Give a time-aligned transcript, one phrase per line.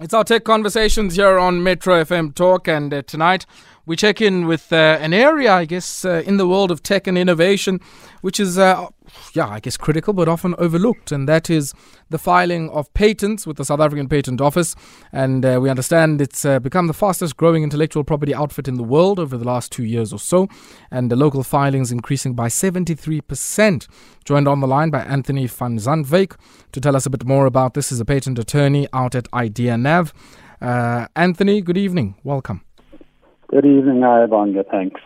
[0.00, 3.46] It's our tech conversations here on Metro FM Talk, and uh, tonight
[3.84, 7.08] we check in with uh, an area, I guess, uh, in the world of tech
[7.08, 7.80] and innovation,
[8.20, 8.86] which is, uh,
[9.32, 11.74] yeah, I guess critical but often overlooked, and that is
[12.10, 14.74] the filing of patents with the South African Patent Office.
[15.12, 18.82] And uh, we understand it's uh, become the fastest growing intellectual property outfit in the
[18.82, 20.48] world over the last two years or so,
[20.90, 23.88] and the local filings increasing by 73%.
[24.24, 26.36] Joined on the line by Anthony van Zantwijk
[26.72, 27.92] to tell us a bit more about this.
[27.92, 30.12] Is a patent attorney out at IdeaNav.
[30.60, 32.16] Anthony, good evening.
[32.24, 32.62] Welcome.
[33.48, 34.70] Good evening, Ayabonga.
[34.70, 35.00] Thanks.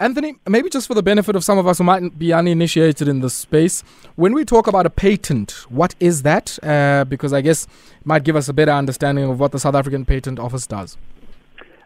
[0.00, 3.20] Anthony, maybe just for the benefit of some of us who might be uninitiated in
[3.20, 3.84] this space,
[4.16, 6.58] when we talk about a patent, what is that?
[6.62, 9.74] Uh, because I guess it might give us a better understanding of what the South
[9.74, 10.96] African Patent Office does.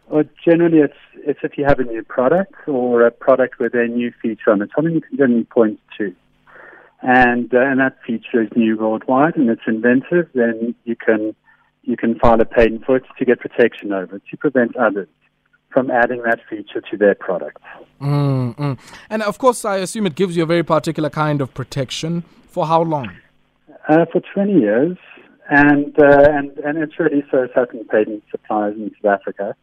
[0.08, 0.94] Well, generally, it's
[1.26, 4.62] it's if you have a new product or a product with a new feature on
[4.62, 6.14] it, something you can generally point to,
[7.02, 10.28] and uh, and that feature is new worldwide and it's inventive.
[10.34, 11.34] Then you can
[11.82, 15.08] you can file a patent for it to get protection over it to prevent others
[15.74, 17.60] from adding that feature to their product.
[18.00, 18.74] Mm-hmm.
[19.10, 22.22] And of course, I assume it gives you a very particular kind of protection.
[22.48, 23.10] For how long?
[23.88, 24.96] Uh, for 20 years.
[25.50, 29.56] And, uh, and, and it's really so certain patent suppliers in South Africa.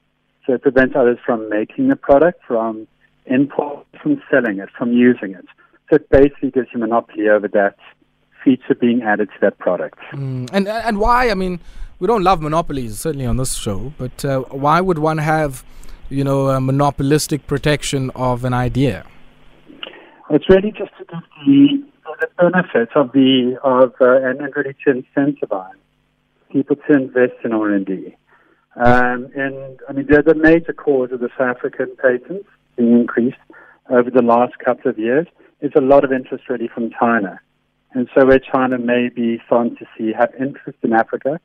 [0.45, 2.87] So it prevents others from making the product, from
[3.25, 5.45] import, from selling it, from using it.
[5.89, 7.77] So it basically gives you monopoly over that
[8.43, 9.99] feature being added to that product.
[10.11, 10.49] Mm.
[10.51, 11.29] And, and why?
[11.29, 11.59] I mean,
[11.99, 15.63] we don't love monopolies, certainly on this show, but uh, why would one have
[16.11, 19.05] you know, a monopolistic protection of an idea?
[20.29, 21.83] It's really just to give the,
[22.19, 25.71] the benefits of the of uh, and, really to incentivize
[26.51, 28.15] people to invest in R and D.
[28.75, 33.37] Um, and I mean, the, the major cause of South African patents being increased
[33.89, 35.27] over the last couple of years
[35.61, 37.39] is a lot of interest really from China.
[37.93, 41.39] And so where China may be starting to see have interest in Africa,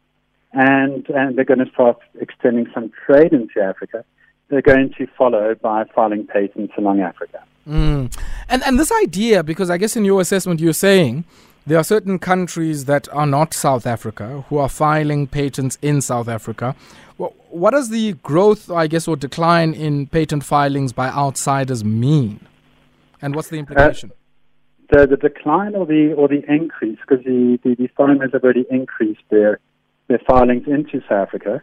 [0.53, 4.05] and and they're going to start extending some trade into Africa
[4.49, 7.43] they're going to follow by filing patents along Africa.
[7.69, 8.17] Mm.
[8.49, 11.25] And and this idea, because I guess in your assessment you're saying
[11.67, 16.29] there are certain countries that are not South Africa who are filing patents in South
[16.29, 16.77] Africa.
[17.19, 22.47] What does the growth, I guess, or decline in patent filings by outsiders mean?
[23.23, 24.13] And what's the implication?
[24.93, 28.45] Uh, the, the decline or the or the increase, because the, the, the foreigners have
[28.45, 29.59] already increased their
[30.09, 31.63] their filings into South Africa.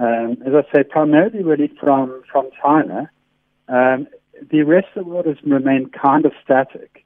[0.00, 3.10] Um, as I say, primarily really from, from China.
[3.68, 4.06] Um,
[4.50, 7.04] the rest of the world has remained kind of static.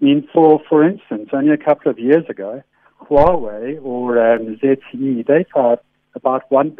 [0.00, 2.62] I mean, for, for instance, only a couple of years ago,
[3.02, 5.80] Huawei or um, ZTE, they filed
[6.14, 6.76] about 1%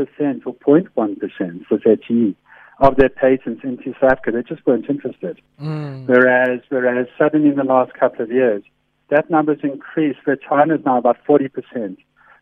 [0.46, 2.34] or 0.1% for ZTE
[2.78, 4.32] of their patents into South Africa.
[4.32, 5.40] They just weren't interested.
[5.60, 6.06] Mm.
[6.06, 8.62] Whereas, whereas suddenly in the last couple of years,
[9.10, 11.96] that number has increased where China is now about 40%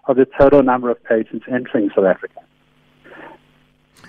[0.06, 2.40] of the total number of patents entering South Africa.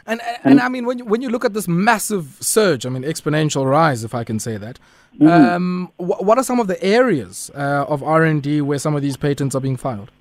[0.06, 2.90] And, and, and, I mean, when you, when you look at this massive surge, I
[2.90, 4.80] mean, exponential rise, if I can say that,
[5.16, 5.28] mm-hmm.
[5.28, 9.18] um, wh- what are some of the areas uh, of R&D where some of these
[9.18, 10.12] patents are being filed?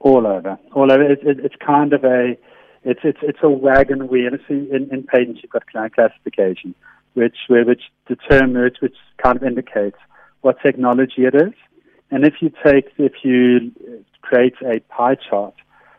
[0.00, 0.58] All over.
[0.72, 1.02] All over.
[1.02, 2.36] It, it, it's kind of a,
[2.84, 4.32] it's, it's, it's a wagon wheel.
[4.46, 6.74] See, in, in patents, you've got classification,
[7.14, 9.96] which, which determines, which kind of indicates
[10.42, 11.54] what technology it is.
[12.10, 13.72] And if you take, if you
[14.22, 15.54] create a pie chart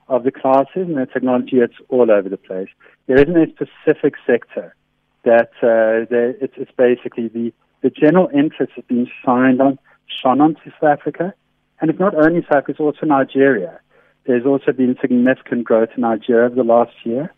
[0.07, 2.69] of the classes and the technology, it's all over the place.
[3.07, 4.75] There isn't a specific sector
[5.23, 6.05] that uh,
[6.41, 9.77] it's, it's basically the, the general interest has been signed on,
[10.07, 11.33] shone onto South Africa.
[11.81, 13.79] And it's not only South Africa, it's also Nigeria.
[14.25, 17.33] There's also been significant growth in Nigeria over the last year.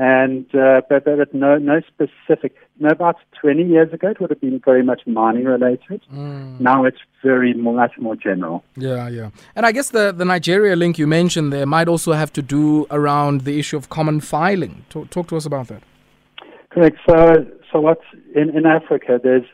[0.00, 2.54] And uh, but, but no no specific.
[2.78, 6.02] No, about 20 years ago, it would have been very much mining related.
[6.14, 6.60] Mm.
[6.60, 8.62] Now it's very much more general.
[8.76, 9.30] Yeah, yeah.
[9.56, 12.86] And I guess the, the Nigeria link you mentioned there might also have to do
[12.92, 14.84] around the issue of common filing.
[14.88, 15.82] Talk, talk to us about that.
[16.70, 16.98] Correct.
[17.04, 18.04] So, so what's
[18.36, 19.46] in, in Africa, there's,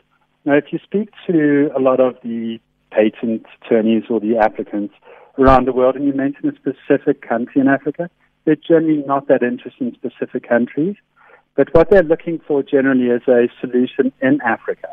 [0.45, 2.59] now if you speak to a lot of the
[2.91, 4.93] patent attorneys or the applicants
[5.39, 8.11] around the world and you mention a specific country in Africa,
[8.45, 10.95] they're generally not that interested in specific countries.
[11.55, 14.89] But what they're looking for generally is a solution in Africa.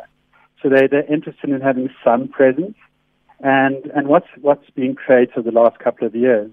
[0.63, 2.77] So they, they're interested in having some presence.
[3.41, 6.53] And, and what's, what's being created over the last couple of years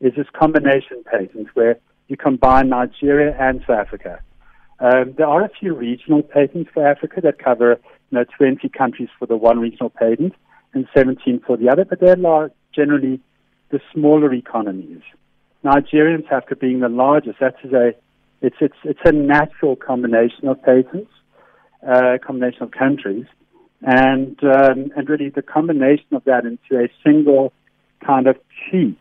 [0.00, 4.20] is this combination patent where you combine Nigeria and South Africa.
[4.80, 7.78] Um, there are a few regional patents for Africa that cover
[8.10, 10.34] you know, 20 countries for the one regional patent
[10.72, 12.16] and 17 for the other, but they're
[12.74, 13.20] generally
[13.70, 15.02] the smaller economies.
[15.62, 17.92] Nigeria and South Africa being the largest, that is a
[18.40, 21.10] it's it's it's a natural combination of patents,
[21.86, 23.26] uh, combination of countries,
[23.82, 27.52] and um, and really the combination of that into a single
[28.04, 28.36] kind of
[28.70, 28.98] cheap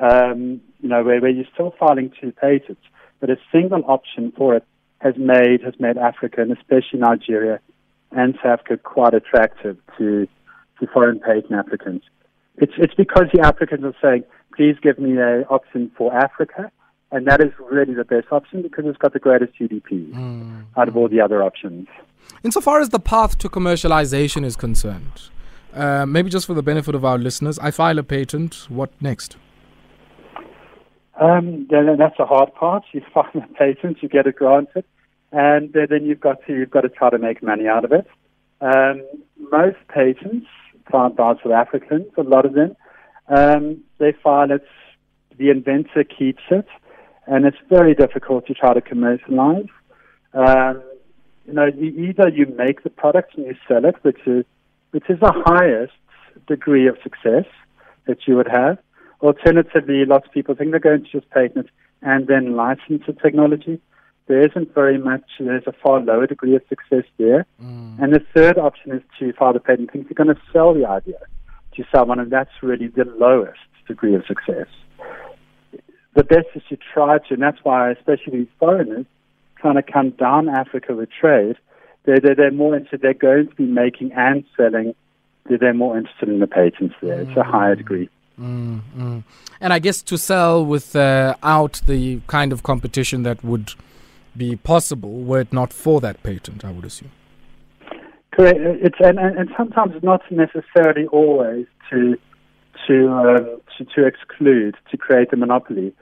[0.00, 2.80] um, you know, where, where you're still filing two patents,
[3.20, 4.64] but a single option for it
[4.98, 7.60] has made has made Africa and especially Nigeria
[8.10, 10.26] and South Africa quite attractive to
[10.80, 12.06] to foreign patent applicants.
[12.56, 14.24] It's it's because the applicants are saying,
[14.58, 16.70] please give me an option for Africa,
[17.12, 20.64] and that is really the best option because it's got the greatest GDP mm.
[20.76, 21.86] out of all the other options.
[22.42, 25.30] Insofar as the path to commercialization is concerned,
[25.74, 28.66] uh, maybe just for the benefit of our listeners, I file a patent.
[28.68, 29.36] What next?
[31.20, 32.82] Um, then that's a hard part.
[32.92, 34.84] You file a patent, you get it granted,
[35.30, 38.08] and then you've got to you've got to try to make money out of it.
[38.60, 39.06] Um,
[39.52, 40.48] most patents
[40.90, 42.74] filed by South Africans, a lot of them,
[43.28, 44.64] um, they file it.
[45.38, 46.66] The inventor keeps it,
[47.26, 49.66] and it's very difficult to try to commercialize.
[50.34, 50.82] Um,
[51.46, 54.44] you know, either you make the product and you sell it, which is
[54.90, 55.92] which is the highest
[56.46, 57.44] degree of success
[58.06, 58.78] that you would have.
[59.20, 61.70] Alternatively, lots of people think they're going to just patent it
[62.00, 63.80] and then license the technology.
[64.28, 67.44] There isn't very much, there's a far lower degree of success there.
[67.62, 67.98] Mm.
[67.98, 70.86] And the third option is to file the patent, think you're going to sell the
[70.86, 71.18] idea
[71.78, 74.66] to someone, and that's really the lowest degree of success.
[76.14, 79.06] The best is to try to, and that's why, especially foreigners,
[79.56, 81.56] trying to come down Africa with trade,
[82.04, 84.94] they're, they're, they're more interested, they're going to be making and selling,
[85.48, 87.20] they're, they're more interested in the patents there.
[87.20, 88.08] It's a higher degree.
[88.38, 89.24] Mm, mm.
[89.60, 93.72] And I guess to sell without the kind of competition that would
[94.36, 97.10] be possible were it not for that patent, I would assume.
[98.38, 98.60] Correct.
[98.60, 102.16] It's and, and sometimes not necessarily always to
[102.86, 105.92] to, um, to to exclude to create a monopoly.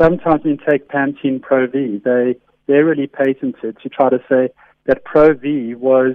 [0.00, 2.36] Sometimes when you take Pantene Pro V, they
[2.68, 4.50] they really patented to try to say
[4.86, 6.14] that Pro V was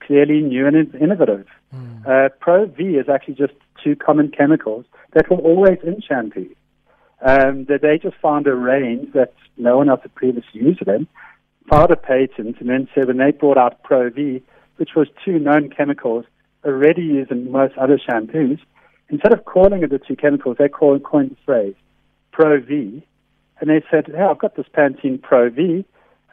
[0.00, 1.46] clearly new and innovative.
[1.74, 2.06] Mm.
[2.06, 4.84] Uh, Pro V is actually just two common chemicals
[5.14, 6.54] that were always in shampoo.
[7.22, 11.08] Um, that they just found a range that no one else had previously used them,
[11.70, 14.42] filed a patent, and then said when they brought out Pro V,
[14.76, 16.24] which was two known chemicals
[16.64, 18.58] already used in most other shampoos,
[19.08, 21.74] instead of calling it the two chemicals, they called, coined the phrase
[22.32, 23.02] Pro V,
[23.60, 25.84] and they said, "Hey, I've got this Pantene Pro V,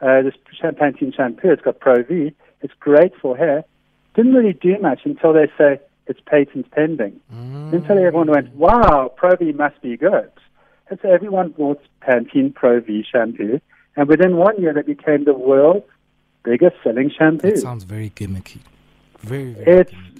[0.02, 1.50] uh, this Pantene shampoo.
[1.50, 2.32] It's got Pro V.
[2.62, 3.64] It's great for hair."
[4.14, 7.20] Didn't really do much until they say it's patent pending.
[7.34, 7.72] Mm.
[7.72, 10.30] Until everyone went, "Wow, Pro V must be good."
[10.90, 13.60] And so everyone bought Pantene Pro V shampoo,
[13.96, 15.86] and within one year, they became the world's
[16.44, 17.48] biggest selling shampoo.
[17.48, 18.58] It sounds very gimmicky.
[19.20, 20.10] Very, very it's, gimmicky.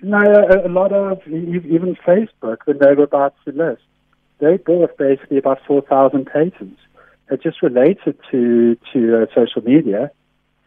[0.00, 3.82] No, a, a, lot of, even Facebook, when they were about to list,
[4.38, 6.80] they bought basically about 4,000 patents.
[7.30, 10.10] It just related to, to uh, social media.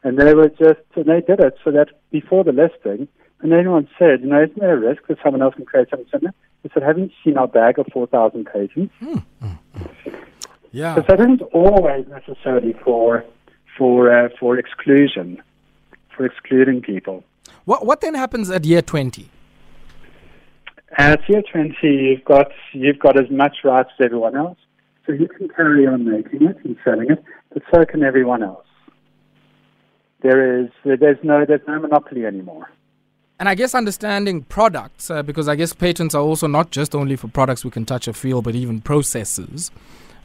[0.04, 3.08] And they were just, and they did it so that before the listing,
[3.42, 6.08] and anyone said, you know, isn't there a risk that someone else can create something
[6.12, 6.34] similar?
[6.64, 8.94] They said, haven't you seen our bag of 4,000 patents?
[9.02, 9.24] Mm,
[10.72, 10.96] Yeah.
[10.96, 13.26] So that isn't always necessarily for,
[13.78, 15.42] for, uh, for exclusion,
[16.16, 17.24] for excluding people.
[17.66, 19.30] What, what then happens at year 20?
[20.98, 24.58] At year 20, you've got, you've got as much rights as everyone else.
[25.06, 27.24] So you can carry on making it and selling it,
[27.54, 28.66] but so can everyone else.
[30.22, 32.70] There is, there's no, there's no monopoly anymore.
[33.40, 37.16] And I guess understanding products, uh, because I guess patents are also not just only
[37.16, 39.72] for products we can touch or feel, but even processes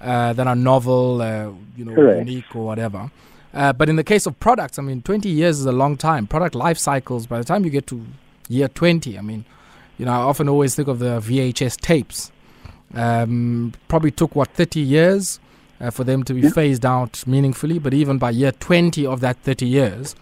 [0.02, 2.28] uh, that are novel, uh, you know, Correct.
[2.28, 3.10] unique or whatever.
[3.54, 6.26] Uh, but in the case of products, I mean, 20 years is a long time.
[6.26, 8.04] Product life cycles, by the time you get to
[8.48, 9.44] year 20, I mean,
[9.98, 12.30] you know, I often always think of the VHS tapes.
[12.94, 15.40] Um, probably took, what, 30 years
[15.80, 16.50] uh, for them to be yeah.
[16.50, 17.78] phased out meaningfully.
[17.78, 20.14] But even by year 20 of that 30 years,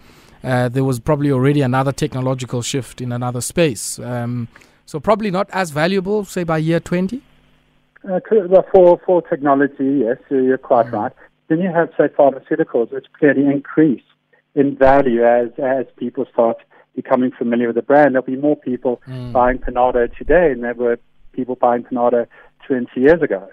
[0.43, 3.99] uh, there was probably already another technological shift in another space.
[3.99, 4.49] Um,
[4.87, 7.23] so probably not as valuable, say by year 20?
[8.07, 8.21] Uh,
[8.71, 11.13] for, for technology, yes, you're quite mm right.
[11.49, 14.03] Then you have, say, pharmaceuticals, which clearly increase
[14.55, 16.59] in value as, as people start
[16.95, 18.15] becoming familiar with the brand.
[18.15, 19.33] There'll be more people mm.
[19.33, 20.99] buying Panado today than there were
[21.33, 22.27] people buying Panado
[22.67, 23.49] 20 years ago.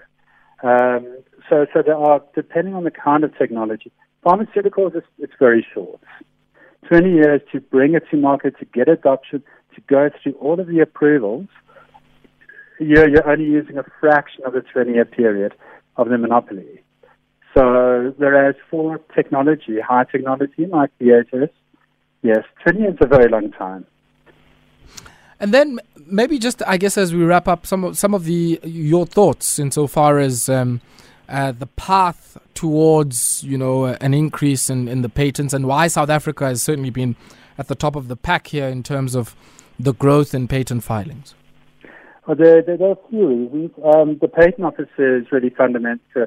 [0.62, 1.18] Um,
[1.50, 3.90] so, so there are, depending on the kind of technology,
[4.24, 6.00] pharmaceuticals, it's, it's very short.
[6.88, 9.42] 20 years to bring it to market, to get adoption,
[9.74, 11.48] to go through all of the approvals,
[12.78, 15.54] you're, you're only using a fraction of the 20 year period
[15.96, 16.82] of the monopoly.
[17.54, 21.50] So, whereas for technology, high technology like VHS,
[22.22, 23.86] yes, 20 years is a very long time.
[25.38, 28.60] And then maybe just, I guess, as we wrap up, some of some of the
[28.62, 30.80] your thoughts insofar as um,
[31.28, 36.10] uh, the path towards you know an increase in, in the patents and why South
[36.10, 37.16] Africa has certainly been
[37.58, 39.34] at the top of the pack here in terms of
[39.78, 41.34] the growth in patent filings?
[42.26, 43.70] Well, there, there, there are a few reasons.
[43.94, 46.26] Um, the patent office is really fundamental.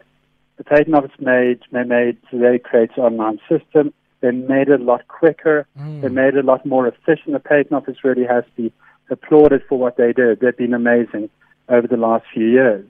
[0.58, 3.94] The patent office made they made they created an online system.
[4.22, 5.68] They made it a lot quicker.
[5.78, 6.02] Mm.
[6.02, 7.34] They made it a lot more efficient.
[7.34, 8.74] The patent office really has to be
[9.10, 10.40] applauded for what they did.
[10.40, 11.30] They've been amazing
[11.70, 12.90] over the last few years.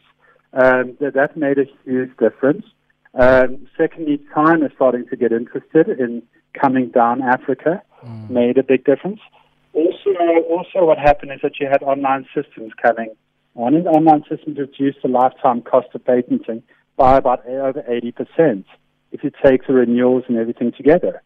[0.53, 2.65] Um, that, that made a huge difference.
[3.13, 6.21] Um, secondly, China is starting to get interested in
[6.53, 7.81] coming down Africa.
[8.05, 8.29] Mm.
[8.29, 9.19] Made a big difference.
[9.73, 10.11] Also,
[10.49, 13.13] also what happened is that you had online systems coming
[13.55, 16.63] on, and online systems reduced the lifetime cost of patenting
[16.97, 18.65] by about over 80%
[19.11, 21.21] if you take the renewals and everything together.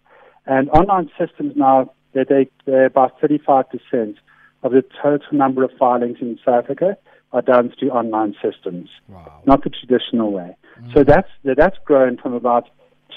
[0.46, 2.26] And online systems now, they're,
[2.66, 4.16] they're about 35%
[4.64, 6.98] of the total number of filings in South Africa
[7.32, 9.42] are done through online systems, wow.
[9.46, 10.56] not the traditional way.
[10.82, 10.94] Mm.
[10.94, 12.68] So that's, that's grown from about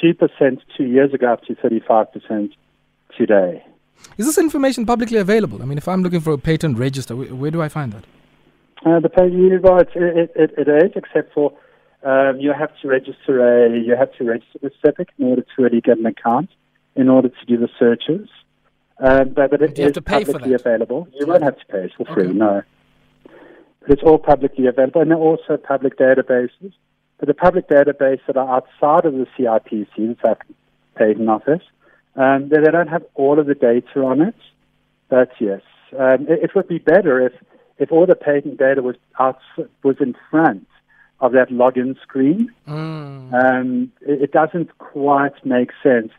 [0.03, 2.53] 2% two years ago up to 35%
[3.17, 3.65] today.
[4.19, 5.63] Is this information publicly available?
[5.63, 8.05] I mean, if I'm looking for a patent register, where, where do I find that?
[8.85, 11.53] Uh, the patent unit well, it, it, it is, except for
[12.05, 15.63] um, you have to register a you have to register with CIPC in order to
[15.63, 16.51] really get an account
[16.97, 18.29] in order to do the searches.
[18.99, 21.09] Um, but, but it is publicly available.
[21.19, 22.25] You won't have to pay; it's for free.
[22.25, 22.33] Okay.
[22.33, 22.63] No,
[23.81, 26.73] but it's all publicly available, and there are also public databases.
[27.19, 30.39] But the public databases that are outside of the CIPC, the South
[30.97, 31.63] Patent Office,
[32.17, 34.35] um, they, they, don't have all of the data on it.
[35.09, 35.63] But yes,
[35.99, 37.33] um, it, it, would be better if,
[37.79, 39.39] if all the patent data was out,
[39.85, 40.67] was in front
[41.23, 42.52] of that login screen.
[42.69, 43.33] Mm.
[43.33, 46.11] Um, it, it, doesn't quite make sense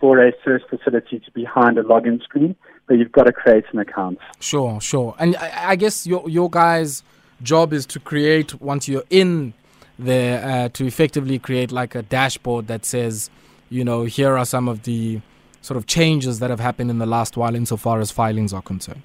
[0.00, 3.64] for a search facility to be behind a login screen, but you've got to create
[3.72, 4.18] an account.
[4.40, 5.14] Sure, sure.
[5.18, 7.04] And I, I guess your your guys'
[7.42, 9.54] job is to create once you're in
[9.96, 13.30] there uh, to effectively create like a dashboard that says,
[13.70, 15.20] you know, here are some of the
[15.62, 19.02] sort of changes that have happened in the last while insofar as filings are concerned?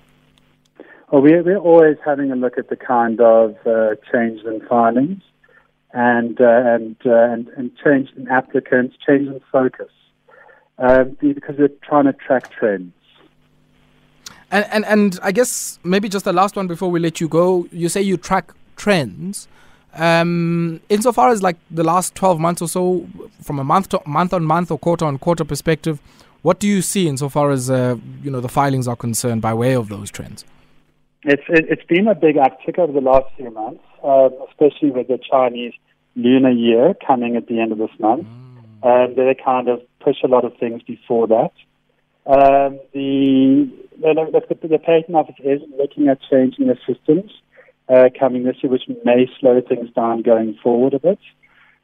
[1.11, 5.21] Well, we're, we're always having a look at the kind of uh, changes in filings
[5.93, 9.91] and, uh, and, uh, and, and change in applicants, change in focus,
[10.79, 12.93] um, because we're trying to track trends.
[14.51, 17.67] And, and, and I guess maybe just the last one before we let you go.
[17.71, 19.47] You say you track trends.
[19.95, 23.07] Um, insofar as like the last 12 months or so,
[23.41, 25.99] from a month to month on month or quarter on quarter perspective,
[26.41, 29.75] what do you see insofar as uh, you know the filings are concerned by way
[29.75, 30.45] of those trends?
[31.23, 35.07] It's it, has been a big uptick over the last few months, uh, especially with
[35.07, 35.73] the Chinese
[36.15, 38.27] Lunar Year coming at the end of this month.
[38.83, 39.05] Mm.
[39.05, 41.51] Um, they kind of push a lot of things before that.
[42.25, 47.31] Um, the, the, the patent office is looking at changing the systems
[47.89, 51.19] uh, coming this year, which may slow things down going forward a bit.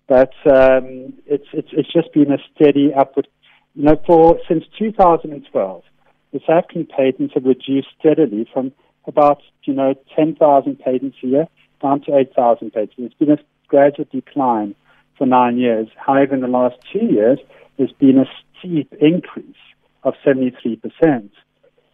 [0.08, 3.28] But um, it's, it's, it's just been a steady upward.
[3.76, 5.84] You know, for since 2012,
[6.32, 8.72] the South African patents have reduced steadily from
[9.06, 11.48] about you know 10,000 patents a year
[11.82, 12.94] down to 8,000 patents.
[12.98, 14.76] It's been a gradual decline
[15.18, 15.88] for nine years.
[15.98, 17.40] However, in the last two years,
[17.78, 18.26] there's been a
[18.58, 19.56] steep increase
[20.04, 21.30] of 73%.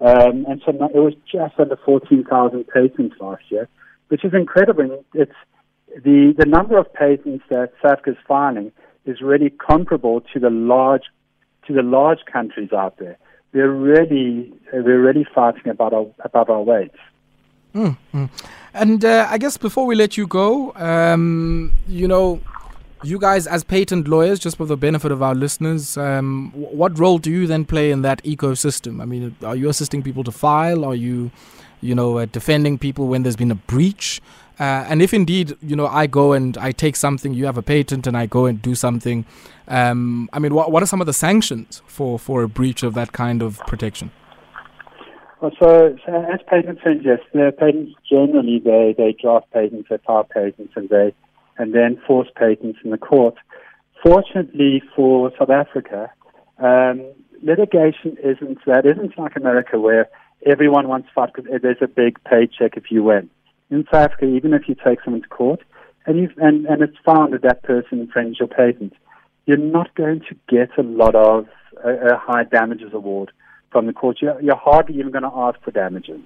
[0.01, 3.69] Um, and so it was just under 14,000 patents last year
[4.07, 5.03] which is incredible.
[5.13, 5.31] It's
[6.03, 8.71] the the number of patents that SAFCA is filing
[9.05, 11.03] is really comparable to the large
[11.67, 13.17] to the large countries out there.
[13.53, 16.91] We're really we're really fighting about our above our weight.
[17.75, 18.25] Mm-hmm.
[18.73, 22.41] And uh, I guess before we let you go, um, you know,
[23.03, 27.19] you guys as patent lawyers, just for the benefit of our listeners, um, what role
[27.19, 29.01] do you then play in that ecosystem?
[29.01, 30.85] I mean, are you assisting people to file?
[30.85, 31.31] Are you
[31.85, 34.21] you know, uh, defending people when there's been a breach.
[34.59, 37.61] Uh, and if indeed, you know, I go and I take something, you have a
[37.61, 39.25] patent, and I go and do something,
[39.67, 42.93] um, I mean, what, what are some of the sanctions for, for a breach of
[42.93, 44.11] that kind of protection?
[45.45, 49.97] Well, so, so as patent attorneys, yes, the patents generally they, they draft patents, they
[49.97, 51.13] file patents, and they
[51.59, 53.35] and then force patents in the court.
[54.01, 56.09] Fortunately for South Africa,
[56.57, 57.05] um,
[57.43, 60.09] litigation isn't that isn't like America where
[60.47, 63.29] everyone wants to fight because there's a big paycheck if you win.
[63.69, 65.61] In South Africa, even if you take someone to court
[66.07, 68.93] and, you and, and it's found that that person infringed your patent,
[69.45, 71.45] you're not going to get a lot of
[71.83, 73.31] a, a high damages award
[73.75, 74.19] from the court.
[74.21, 76.21] You're, you're hardly even going to ask for damages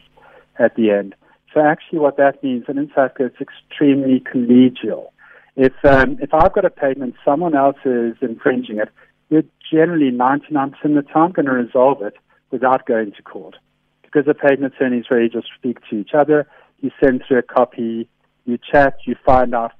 [0.60, 1.15] at the end.
[1.51, 5.08] So actually, what that means, and in fact, it's extremely collegial.
[5.56, 8.89] If um, if I've got a patent someone else is infringing it,
[9.32, 12.13] we're generally 99% of the time going to resolve it
[12.51, 13.56] without going to court
[14.03, 16.48] because the patent attorneys really just speak to each other.
[16.82, 18.08] You send through a copy,
[18.46, 19.72] you chat, you find out,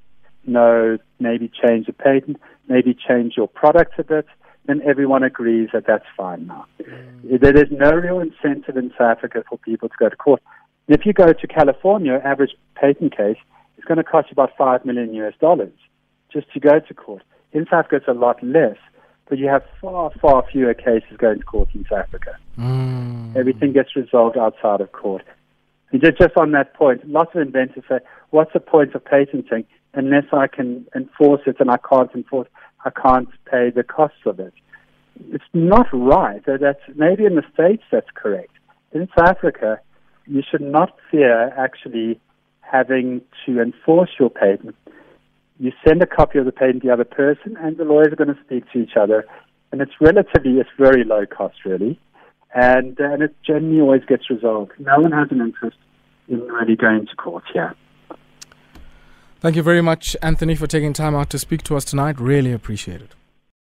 [0.43, 4.25] you know, maybe change the patent, maybe change your product a bit,
[4.69, 6.65] then everyone agrees that that's fine now.
[6.79, 7.41] Mm.
[7.41, 10.43] There is no real incentive in South Africa for people to go to court.
[10.88, 13.38] If you go to California, average patent case
[13.79, 15.73] is going to cost you about 5 million US dollars
[16.31, 17.23] just to go to court.
[17.51, 18.77] In South Africa, it's a lot less,
[19.27, 22.38] but you have far, far fewer cases going to court in South Africa.
[22.59, 23.35] Mm.
[23.35, 25.23] Everything gets resolved outside of court.
[25.91, 27.99] And just, just on that point, lots of inventors say,
[28.29, 32.47] what's the point of patenting unless I can enforce it and I can't enforce
[32.86, 34.53] I can't pay the costs of it.
[35.31, 36.41] It's not right.
[36.45, 38.51] That's maybe in the States that's correct.
[38.93, 39.79] In South Africa,
[40.25, 42.19] you should not fear actually
[42.62, 44.75] having to enforce your patent.
[45.59, 48.15] You send a copy of the patent to the other person, and the lawyers are
[48.15, 49.25] going to speak to each other.
[49.71, 52.00] And it's relatively, it's very low cost, really.
[52.55, 54.71] And, and it generally always gets resolved.
[54.79, 55.77] No one has an interest
[56.27, 57.75] in really going to court here.
[59.41, 62.19] Thank you very much, Anthony, for taking time out to speak to us tonight.
[62.19, 63.12] Really appreciate it.